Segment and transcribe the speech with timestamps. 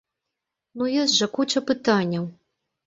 [0.79, 2.25] Ну, ёсць жа куча пытанняў!